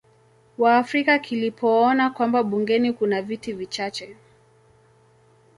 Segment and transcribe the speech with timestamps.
[0.57, 4.15] Waafrika kilipoona kwamba bungeni kuna viti vichache